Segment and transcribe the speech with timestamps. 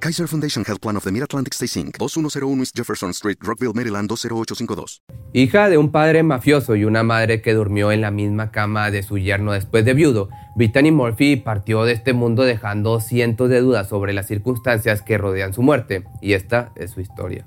[0.00, 4.08] Kaiser Foundation Health Plan of the Mid-Atlantic Stay Inc., 2101 East Jefferson Street, Rockville, Maryland
[4.08, 5.02] 20852.
[5.32, 9.02] Hija de un padre mafioso y una madre que durmió en la misma cama de
[9.02, 13.88] su yerno después de viudo, Brittany Murphy partió de este mundo dejando cientos de dudas
[13.88, 17.46] sobre las circunstancias que rodean su muerte, y esta es su historia.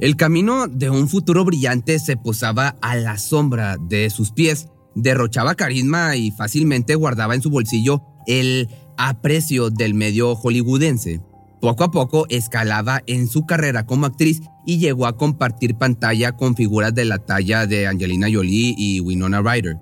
[0.00, 5.56] El camino de un futuro brillante se posaba a la sombra de sus pies, derrochaba
[5.56, 11.20] carisma y fácilmente guardaba en su bolsillo el aprecio del medio hollywoodense.
[11.60, 16.56] Poco a poco escalaba en su carrera como actriz y llegó a compartir pantalla con
[16.56, 19.76] figuras de la talla de Angelina Jolie y Winona Ryder.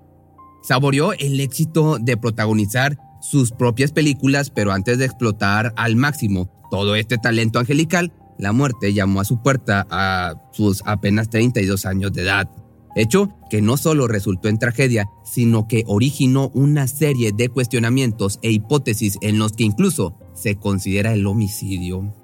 [0.65, 6.97] Saboreó el éxito de protagonizar sus propias películas, pero antes de explotar al máximo todo
[6.97, 12.23] este talento angelical, la muerte llamó a su puerta a sus apenas 32 años de
[12.23, 12.49] edad.
[12.95, 18.51] Hecho que no solo resultó en tragedia, sino que originó una serie de cuestionamientos e
[18.51, 22.15] hipótesis en los que incluso se considera el homicidio.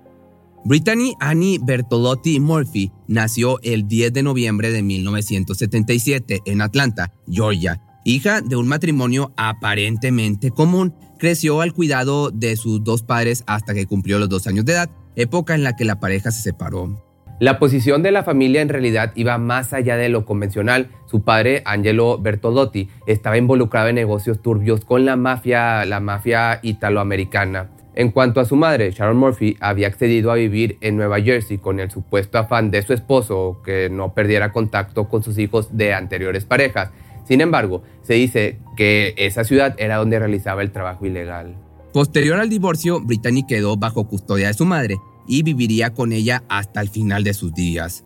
[0.65, 7.83] Brittany Annie Bertolotti Murphy nació el 10 de noviembre de 1977 en Atlanta, Georgia.
[8.07, 13.87] Hija de un matrimonio aparentemente común, creció al cuidado de sus dos padres hasta que
[13.87, 17.05] cumplió los dos años de edad época en la que la pareja se separó.
[17.41, 20.91] La posición de la familia en realidad iba más allá de lo convencional.
[21.07, 27.70] Su padre, Angelo Bertolotti, estaba involucrado en negocios turbios con la mafia, la mafia italoamericana.
[27.97, 31.81] En cuanto a su madre, Sharon Murphy había accedido a vivir en Nueva Jersey con
[31.81, 36.45] el supuesto afán de su esposo que no perdiera contacto con sus hijos de anteriores
[36.45, 36.91] parejas.
[37.25, 41.57] Sin embargo, se dice que esa ciudad era donde realizaba el trabajo ilegal.
[41.95, 46.81] Posterior al divorcio, Brittany quedó bajo custodia de su madre y viviría con ella hasta
[46.81, 48.03] el final de sus días.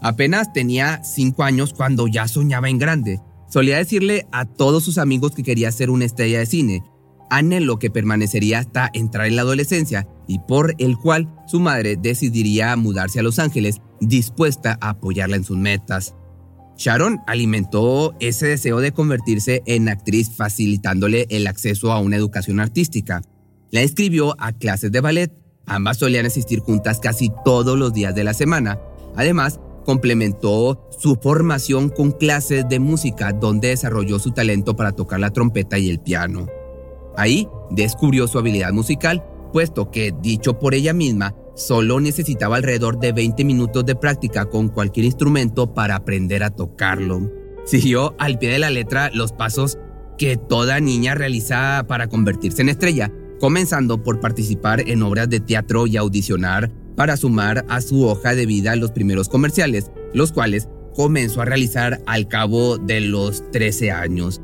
[0.00, 3.20] Apenas tenía cinco años cuando ya soñaba en grande.
[3.48, 6.84] Solía decirle a todos sus amigos que quería ser una estrella de cine,
[7.28, 12.76] anhelo que permanecería hasta entrar en la adolescencia y por el cual su madre decidiría
[12.76, 16.14] mudarse a Los Ángeles dispuesta a apoyarla en sus metas.
[16.76, 23.22] Sharon alimentó ese deseo de convertirse en actriz facilitándole el acceso a una educación artística.
[23.70, 25.32] La inscribió a clases de ballet.
[25.66, 28.78] Ambas solían asistir juntas casi todos los días de la semana.
[29.16, 35.30] Además, complementó su formación con clases de música donde desarrolló su talento para tocar la
[35.30, 36.46] trompeta y el piano.
[37.16, 43.12] Ahí descubrió su habilidad musical, puesto que, dicho por ella misma, Solo necesitaba alrededor de
[43.12, 47.32] 20 minutos de práctica con cualquier instrumento para aprender a tocarlo.
[47.64, 49.78] Siguió al pie de la letra los pasos
[50.18, 55.86] que toda niña realiza para convertirse en estrella, comenzando por participar en obras de teatro
[55.86, 61.40] y audicionar para sumar a su hoja de vida los primeros comerciales, los cuales comenzó
[61.40, 64.42] a realizar al cabo de los 13 años.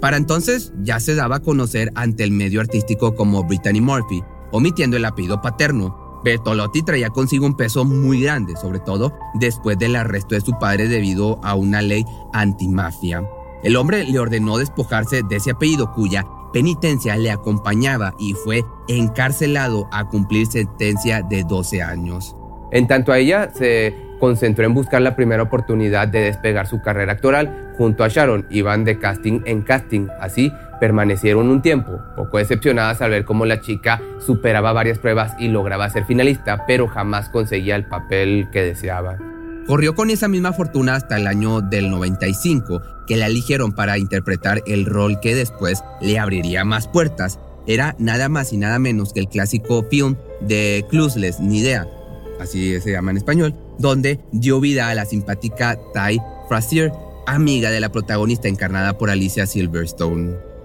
[0.00, 4.96] Para entonces ya se daba a conocer ante el medio artístico como Brittany Murphy, omitiendo
[4.96, 10.34] el apellido paterno, Bertolotti traía consigo un peso muy grande, sobre todo después del arresto
[10.34, 13.28] de su padre debido a una ley antimafia.
[13.62, 19.88] El hombre le ordenó despojarse de ese apellido cuya penitencia le acompañaba y fue encarcelado
[19.92, 22.36] a cumplir sentencia de 12 años.
[22.72, 27.12] En tanto a ella se concentró en buscar la primera oportunidad de despegar su carrera
[27.12, 27.74] actoral.
[27.76, 30.08] Junto a Sharon iban de casting en casting.
[30.20, 30.50] Así
[30.80, 35.88] permanecieron un tiempo, poco decepcionadas al ver cómo la chica superaba varias pruebas y lograba
[35.90, 39.18] ser finalista, pero jamás conseguía el papel que deseaba.
[39.66, 44.62] Corrió con esa misma fortuna hasta el año del 95, que la eligieron para interpretar
[44.66, 47.40] el rol que después le abriría más puertas.
[47.66, 51.88] Era nada más y nada menos que el clásico film de Clueless, Ni Idea,
[52.40, 56.92] así se llama en español, donde dio vida a la simpática Ty Frazier,
[57.26, 60.55] amiga de la protagonista encarnada por Alicia Silverstone.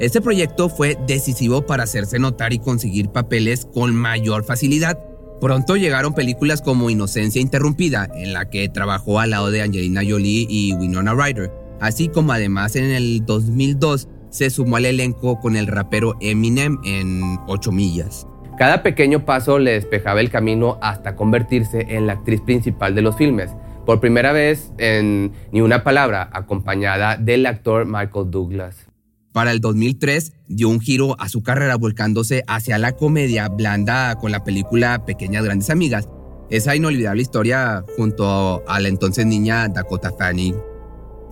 [0.00, 4.98] Este proyecto fue decisivo para hacerse notar y conseguir papeles con mayor facilidad.
[5.40, 10.46] Pronto llegaron películas como Inocencia Interrumpida, en la que trabajó al lado de Angelina Jolie
[10.48, 15.68] y Winona Ryder, así como además en el 2002 se sumó al elenco con el
[15.68, 18.26] rapero Eminem en 8 millas.
[18.58, 23.16] Cada pequeño paso le despejaba el camino hasta convertirse en la actriz principal de los
[23.16, 23.50] filmes,
[23.86, 28.93] por primera vez en Ni una palabra, acompañada del actor Michael Douglas.
[29.34, 34.30] Para el 2003 dio un giro a su carrera volcándose hacia la comedia blanda con
[34.30, 36.08] la película Pequeñas Grandes Amigas,
[36.50, 40.54] esa inolvidable historia junto a la entonces niña Dakota Fanning.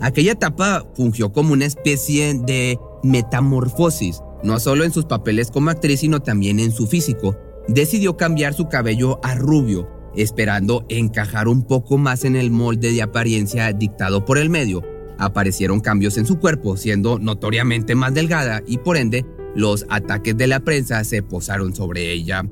[0.01, 6.01] Aquella etapa fungió como una especie de metamorfosis, no solo en sus papeles como actriz,
[6.01, 7.39] sino también en su físico.
[7.69, 13.03] Decidió cambiar su cabello a rubio, esperando encajar un poco más en el molde de
[13.03, 14.92] apariencia dictado por el medio.
[15.19, 19.25] Aparecieron cambios en su cuerpo, siendo notoriamente más delgada y por ende
[19.55, 22.45] los ataques de la prensa se posaron sobre ella.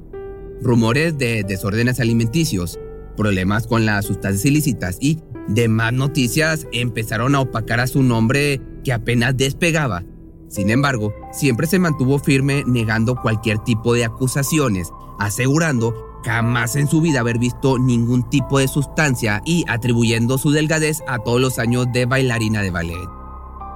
[0.62, 2.78] Rumores de desórdenes alimenticios,
[3.16, 5.18] problemas con las sustancias ilícitas y
[5.48, 10.04] demás noticias empezaron a opacar a su nombre que apenas despegaba.
[10.48, 15.94] Sin embargo, siempre se mantuvo firme negando cualquier tipo de acusaciones, asegurando
[16.24, 21.18] jamás en su vida haber visto ningún tipo de sustancia y atribuyendo su delgadez a
[21.18, 23.08] todos los años de bailarina de ballet.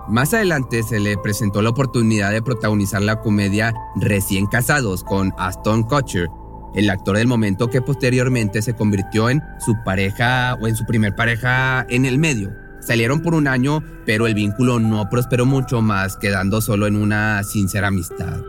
[0.09, 5.83] Más adelante se le presentó la oportunidad de protagonizar la comedia Recién casados con Aston
[5.85, 6.29] Kutcher,
[6.75, 11.15] el actor del momento que posteriormente se convirtió en su pareja o en su primer
[11.15, 12.53] pareja en el medio.
[12.81, 17.43] Salieron por un año, pero el vínculo no prosperó mucho más, quedando solo en una
[17.43, 18.43] sincera amistad.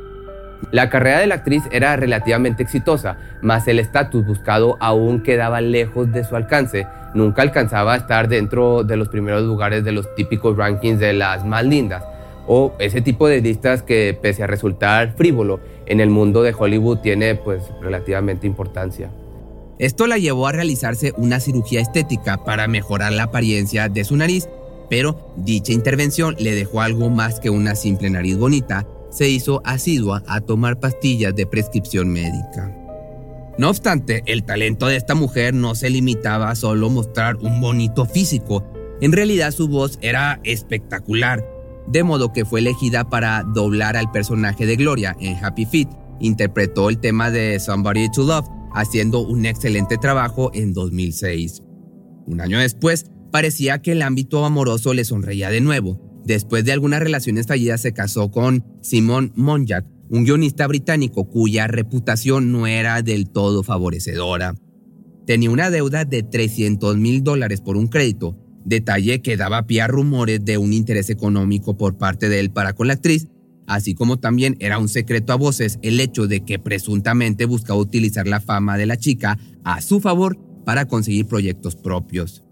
[0.71, 6.11] La carrera de la actriz era relativamente exitosa, mas el estatus buscado aún quedaba lejos
[6.11, 6.87] de su alcance.
[7.13, 11.45] Nunca alcanzaba a estar dentro de los primeros lugares de los típicos rankings de las
[11.45, 12.03] más lindas,
[12.47, 16.99] o ese tipo de listas que pese a resultar frívolo, en el mundo de Hollywood
[16.99, 19.09] tiene pues relativamente importancia.
[19.77, 24.47] Esto la llevó a realizarse una cirugía estética para mejorar la apariencia de su nariz,
[24.89, 30.23] pero dicha intervención le dejó algo más que una simple nariz bonita, se hizo asidua
[30.27, 32.75] a tomar pastillas de prescripción médica.
[33.57, 38.05] No obstante, el talento de esta mujer no se limitaba a solo mostrar un bonito
[38.05, 38.69] físico,
[38.99, 41.45] en realidad su voz era espectacular,
[41.87, 45.87] de modo que fue elegida para doblar al personaje de Gloria en Happy Feet,
[46.19, 51.61] interpretó el tema de Somebody to Love, haciendo un excelente trabajo en 2006.
[52.27, 56.04] Un año después, parecía que el ámbito amoroso le sonreía de nuevo.
[56.25, 62.51] Después de algunas relaciones fallidas se casó con Simon Monjack, un guionista británico cuya reputación
[62.51, 64.55] no era del todo favorecedora.
[65.25, 69.87] Tenía una deuda de 300 mil dólares por un crédito, detalle que daba pie a
[69.87, 73.27] rumores de un interés económico por parte de él para con la actriz,
[73.67, 78.27] así como también era un secreto a voces el hecho de que presuntamente buscaba utilizar
[78.27, 82.44] la fama de la chica a su favor para conseguir proyectos propios.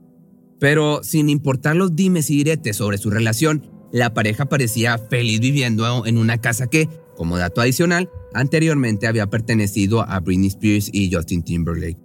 [0.60, 6.06] Pero sin importar los dimes y diretes sobre su relación, la pareja parecía feliz viviendo
[6.06, 11.44] en una casa que, como dato adicional, anteriormente había pertenecido a Britney Spears y Justin
[11.44, 12.00] Timberlake.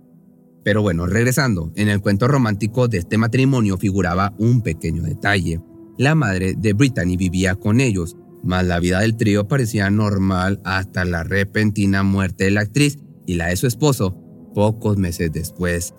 [0.65, 5.61] Pero bueno, regresando, en el cuento romántico de este matrimonio figuraba un pequeño detalle.
[5.97, 11.05] La madre de Brittany vivía con ellos, mas la vida del trío parecía normal hasta
[11.05, 14.15] la repentina muerte de la actriz y la de su esposo
[14.55, 15.95] pocos meses después.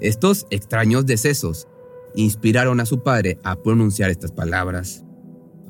[0.00, 1.68] Estos extraños decesos
[2.14, 5.04] inspiraron a su padre a pronunciar estas palabras.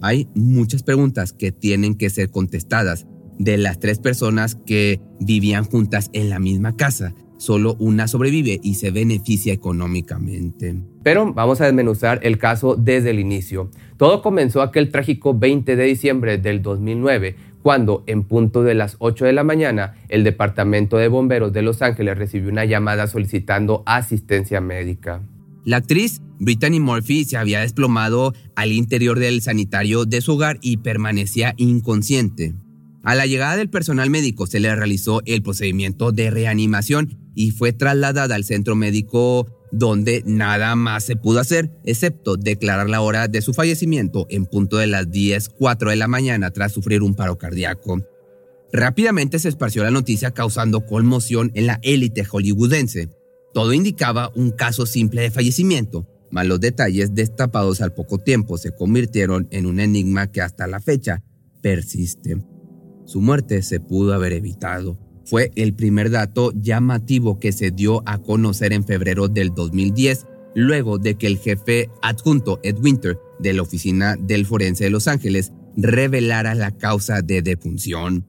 [0.03, 3.07] Hay muchas preguntas que tienen que ser contestadas
[3.39, 8.75] de las tres personas que vivían juntas en la misma casa solo una sobrevive y
[8.75, 10.77] se beneficia económicamente.
[11.03, 13.71] Pero vamos a desmenuzar el caso desde el inicio.
[13.97, 19.25] Todo comenzó aquel trágico 20 de diciembre del 2009, cuando en punto de las 8
[19.25, 24.61] de la mañana el Departamento de Bomberos de Los Ángeles recibió una llamada solicitando asistencia
[24.61, 25.25] médica.
[25.65, 30.77] La actriz Brittany Murphy se había desplomado al interior del sanitario de su hogar y
[30.77, 32.55] permanecía inconsciente.
[33.03, 37.73] A la llegada del personal médico se le realizó el procedimiento de reanimación y fue
[37.73, 43.43] trasladada al centro médico donde nada más se pudo hacer, excepto declarar la hora de
[43.43, 48.01] su fallecimiento en punto de las 10.04 de la mañana tras sufrir un paro cardíaco.
[48.73, 53.11] Rápidamente se esparció la noticia causando conmoción en la élite hollywoodense.
[53.55, 58.75] Todo indicaba un caso simple de fallecimiento, mas los detalles destapados al poco tiempo se
[58.75, 61.23] convirtieron en un enigma que hasta la fecha
[61.63, 62.45] persiste.
[63.07, 68.19] Su muerte se pudo haber evitado fue el primer dato llamativo que se dio a
[68.19, 73.63] conocer en febrero del 2010, luego de que el jefe adjunto Ed Winter de la
[73.63, 78.27] Oficina del Forense de Los Ángeles revelara la causa de defunción.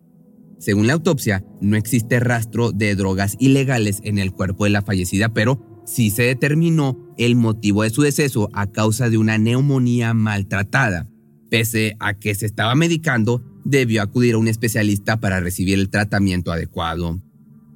[0.57, 5.29] Según la autopsia, no existe rastro de drogas ilegales en el cuerpo de la fallecida,
[5.29, 11.07] pero sí se determinó el motivo de su deceso a causa de una neumonía maltratada.
[11.49, 16.53] Pese a que se estaba medicando, debió acudir a un especialista para recibir el tratamiento
[16.53, 17.21] adecuado.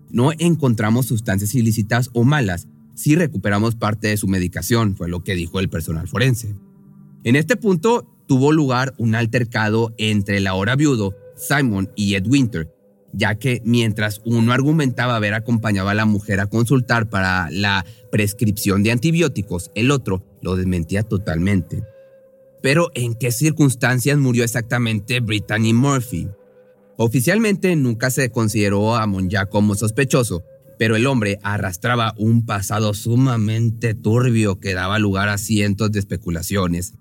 [0.09, 5.35] No encontramos sustancias ilícitas o malas, si recuperamos parte de su medicación, fue lo que
[5.35, 6.55] dijo el personal forense.
[7.23, 12.73] En este punto, tuvo lugar un altercado entre el ahora viudo Simon y Ed Winter,
[13.11, 18.83] ya que mientras uno argumentaba haber acompañado a la mujer a consultar para la prescripción
[18.83, 21.83] de antibióticos, el otro lo desmentía totalmente.
[22.61, 26.27] Pero ¿en qué circunstancias murió exactamente Brittany Murphy?
[26.97, 30.43] Oficialmente nunca se consideró a Monja como sospechoso,
[30.77, 36.93] pero el hombre arrastraba un pasado sumamente turbio que daba lugar a cientos de especulaciones.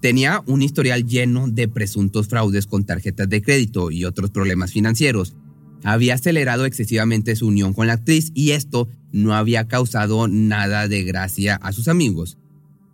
[0.00, 5.36] Tenía un historial lleno de presuntos fraudes con tarjetas de crédito y otros problemas financieros.
[5.84, 11.02] Había acelerado excesivamente su unión con la actriz y esto no había causado nada de
[11.02, 12.38] gracia a sus amigos.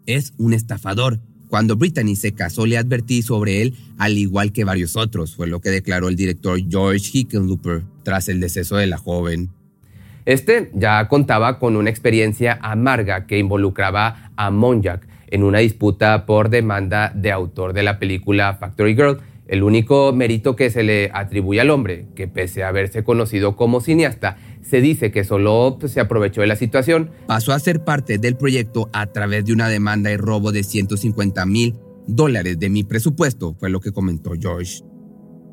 [0.07, 1.21] Es un estafador.
[1.49, 5.61] Cuando Brittany se casó le advertí sobre él, al igual que varios otros, fue lo
[5.61, 9.51] que declaró el director George Hickenlooper tras el deceso de la joven.
[10.25, 16.51] Este ya contaba con una experiencia amarga que involucraba a Monjak en una disputa por
[16.51, 19.19] demanda de autor de la película Factory Girl.
[19.47, 23.81] El único mérito que se le atribuye al hombre, que pese a haberse conocido como
[23.81, 24.37] cineasta,
[24.69, 27.11] se dice que solo se aprovechó de la situación.
[27.27, 31.47] Pasó a ser parte del proyecto a través de una demanda y robo de 150
[31.47, 34.83] mil dólares de mi presupuesto, fue lo que comentó George.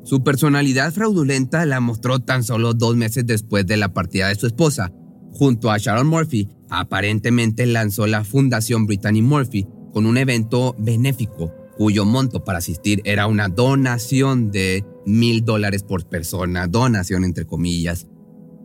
[0.04, 4.46] Su personalidad fraudulenta la mostró tan solo dos meses después de la partida de su
[4.46, 4.92] esposa.
[5.32, 12.04] Junto a Sharon Murphy, aparentemente lanzó la Fundación Brittany Murphy con un evento benéfico, cuyo
[12.04, 18.06] monto para asistir era una donación de mil dólares por persona, donación entre comillas.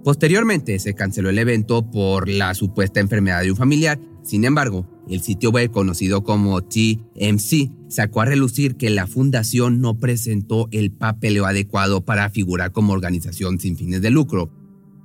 [0.03, 5.22] Posteriormente se canceló el evento por la supuesta enfermedad de un familiar, sin embargo, el
[5.22, 11.46] sitio web conocido como TMC sacó a relucir que la fundación no presentó el papeleo
[11.46, 14.51] adecuado para figurar como organización sin fines de lucro.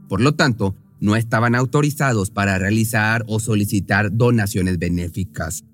[0.08, 5.64] Por lo tanto, no estaban autorizados para realizar o solicitar donaciones benéficas.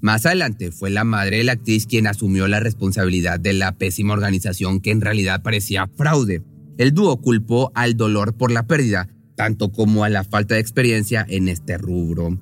[0.00, 4.14] Más adelante fue la madre de la actriz quien asumió la responsabilidad de la pésima
[4.14, 6.42] organización que en realidad parecía fraude.
[6.80, 9.06] El dúo culpó al dolor por la pérdida,
[9.36, 12.40] tanto como a la falta de experiencia en este rubro.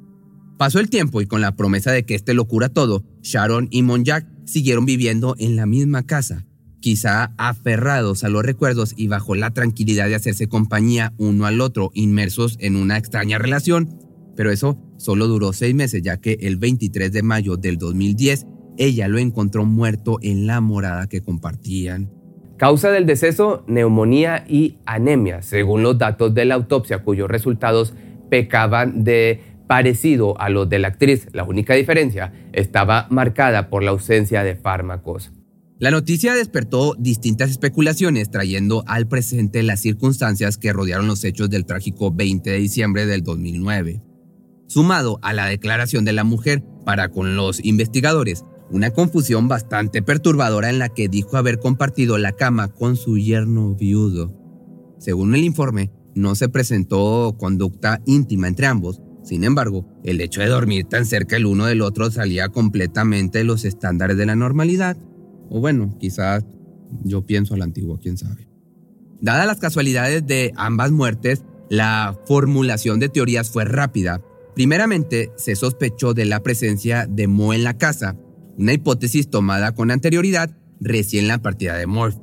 [0.56, 3.82] Pasó el tiempo y con la promesa de que este lo cura todo, Sharon y
[3.82, 6.46] Monjack siguieron viviendo en la misma casa,
[6.78, 11.90] quizá aferrados a los recuerdos y bajo la tranquilidad de hacerse compañía uno al otro,
[11.94, 13.98] inmersos en una extraña relación.
[14.36, 19.08] Pero eso solo duró seis meses, ya que el 23 de mayo del 2010 ella
[19.08, 22.17] lo encontró muerto en la morada que compartían.
[22.58, 27.94] Causa del deceso, neumonía y anemia, según los datos de la autopsia, cuyos resultados
[28.30, 31.28] pecaban de parecido a los de la actriz.
[31.32, 35.30] La única diferencia estaba marcada por la ausencia de fármacos.
[35.78, 41.64] La noticia despertó distintas especulaciones trayendo al presente las circunstancias que rodearon los hechos del
[41.64, 44.02] trágico 20 de diciembre del 2009.
[44.66, 50.70] Sumado a la declaración de la mujer para con los investigadores, una confusión bastante perturbadora
[50.70, 54.34] en la que dijo haber compartido la cama con su yerno viudo.
[54.98, 60.46] Según el informe, no se presentó conducta íntima entre ambos, sin embargo, el hecho de
[60.46, 64.96] dormir tan cerca el uno del otro salía completamente de los estándares de la normalidad.
[65.50, 66.46] O bueno, quizás
[67.04, 68.48] yo pienso a la antigua, quién sabe.
[69.20, 74.22] Dadas las casualidades de ambas muertes, la formulación de teorías fue rápida.
[74.54, 78.16] Primeramente, se sospechó de la presencia de Mo en la casa,
[78.58, 80.50] una hipótesis tomada con anterioridad
[80.80, 82.18] recién la partida de Morph.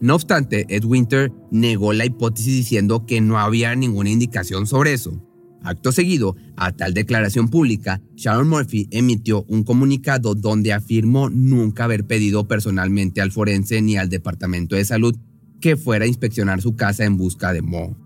[0.00, 5.22] No obstante, Ed Winter negó la hipótesis diciendo que no había ninguna indicación sobre eso.
[5.62, 12.04] Acto seguido a tal declaración pública, Sharon Murphy emitió un comunicado donde afirmó nunca haber
[12.06, 15.16] pedido personalmente al forense ni al Departamento de Salud
[15.60, 17.96] que fuera a inspeccionar su casa en busca de Mo.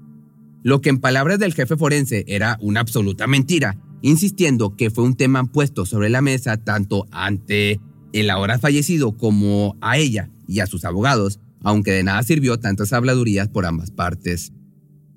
[0.62, 5.16] Lo que en palabras del jefe forense era una absoluta mentira, insistiendo que fue un
[5.16, 7.80] tema puesto sobre la mesa tanto ante
[8.12, 12.92] el ahora fallecido como a ella y a sus abogados, aunque de nada sirvió tantas
[12.92, 14.52] habladurías por ambas partes.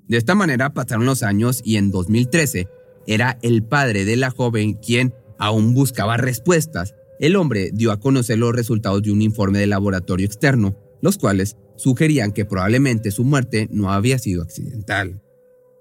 [0.08, 2.68] De esta manera pasaron los años y en 2013
[3.06, 6.94] era el padre de la joven quien aún buscaba respuestas.
[7.18, 11.56] El hombre dio a conocer los resultados de un informe de laboratorio externo, los cuales
[11.76, 15.22] sugerían que probablemente su muerte no había sido accidental.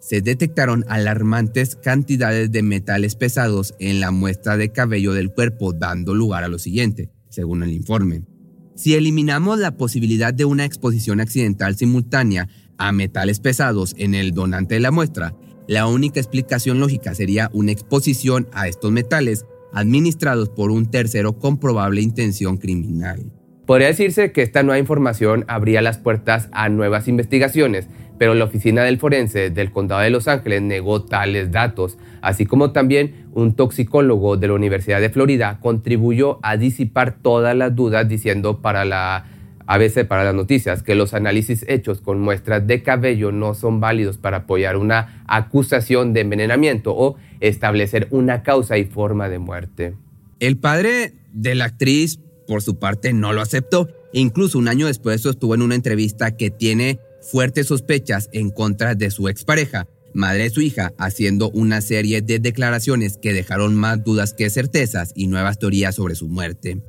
[0.01, 6.15] Se detectaron alarmantes cantidades de metales pesados en la muestra de cabello del cuerpo, dando
[6.15, 8.24] lugar a lo siguiente, según el informe.
[8.75, 14.74] Si eliminamos la posibilidad de una exposición accidental simultánea a metales pesados en el donante
[14.74, 15.36] de la muestra,
[15.67, 21.60] la única explicación lógica sería una exposición a estos metales administrados por un tercero con
[21.60, 23.31] probable intención criminal.
[23.67, 27.88] Podría decirse que esta nueva información abría las puertas a nuevas investigaciones,
[28.21, 32.71] pero la oficina del forense del condado de Los Ángeles negó tales datos, así como
[32.71, 38.61] también un toxicólogo de la Universidad de Florida contribuyó a disipar todas las dudas diciendo
[38.61, 39.25] para la
[39.65, 44.19] ABC para las noticias que los análisis hechos con muestras de cabello no son válidos
[44.19, 49.95] para apoyar una acusación de envenenamiento o establecer una causa y forma de muerte.
[50.39, 53.89] El padre de la actriz, por su parte, no lo aceptó.
[54.13, 59.11] Incluso un año después sostuvo en una entrevista que tiene fuertes sospechas en contra de
[59.11, 64.33] su expareja, madre de su hija, haciendo una serie de declaraciones que dejaron más dudas
[64.33, 66.81] que certezas y nuevas teorías sobre su muerte.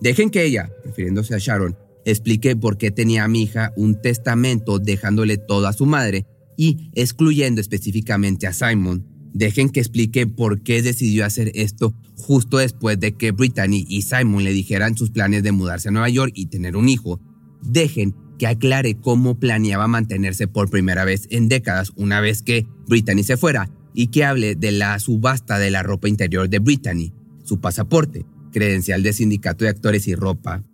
[0.00, 4.78] Dejen que ella, refiriéndose a Sharon, explique por qué tenía a mi hija un testamento
[4.78, 9.06] dejándole todo a su madre y excluyendo específicamente a Simon.
[9.32, 14.44] Dejen que explique por qué decidió hacer esto justo después de que Brittany y Simon
[14.44, 17.20] le dijeran sus planes de mudarse a Nueva York y tener un hijo.
[17.62, 23.22] Dejen que aclare cómo planeaba mantenerse por primera vez en décadas una vez que Brittany
[23.22, 27.12] se fuera y que hable de la subasta de la ropa interior de Brittany,
[27.44, 30.64] su pasaporte, credencial de sindicato de actores y ropa.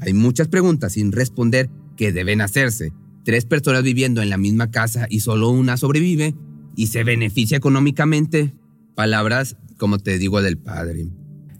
[0.00, 2.92] Hay muchas preguntas sin responder que deben hacerse.
[3.24, 6.34] Tres personas viviendo en la misma casa y solo una sobrevive
[6.76, 8.52] y se beneficia económicamente.
[8.94, 11.06] Palabras, como te digo, del padre.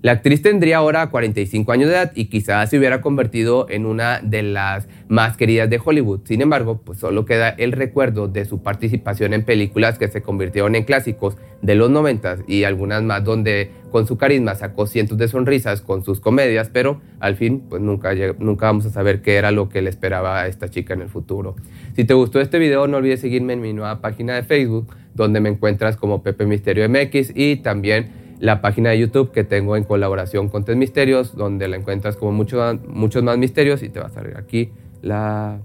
[0.04, 4.20] La actriz tendría ahora 45 años de edad y quizás se hubiera convertido en una
[4.20, 6.20] de las más queridas de Hollywood.
[6.24, 10.74] Sin embargo, pues solo queda el recuerdo de su participación en películas que se convirtieron
[10.74, 15.26] en clásicos de los 90 y algunas más donde con su carisma sacó cientos de
[15.26, 19.52] sonrisas con sus comedias, pero al fin pues nunca, nunca vamos a saber qué era
[19.52, 21.56] lo que le esperaba a esta chica en el futuro.
[21.96, 25.40] Si te gustó este video, no olvides seguirme en mi nueva página de Facebook, donde
[25.40, 29.84] me encuentras como Pepe Misterio MX y también la página de YouTube que tengo en
[29.84, 34.06] colaboración con Test Misterios, donde la encuentras como muchos muchos más misterios y te va
[34.06, 34.72] a salir aquí
[35.02, 35.60] la,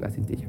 [0.00, 0.48] la cintilla.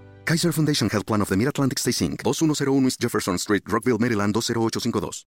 [0.25, 2.23] Kaiser Foundation Health Plan of the Mid-Atlantic Stay Inc.
[2.23, 5.11] 2101 East Jefferson Street, Rockville, Maryland 20852.